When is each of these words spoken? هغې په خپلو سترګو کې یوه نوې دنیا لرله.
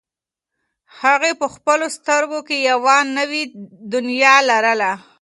هغې 1.01 1.31
په 1.41 1.47
خپلو 1.55 1.85
سترګو 1.97 2.39
کې 2.47 2.57
یوه 2.69 2.97
نوې 3.17 3.43
دنیا 3.93 4.35
لرله. 4.49 4.91